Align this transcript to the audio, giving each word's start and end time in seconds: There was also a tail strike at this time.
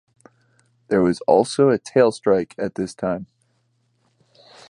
There 0.87 1.03
was 1.03 1.21
also 1.27 1.69
a 1.69 1.77
tail 1.77 2.11
strike 2.11 2.55
at 2.57 2.73
this 2.73 2.95
time. 2.95 3.27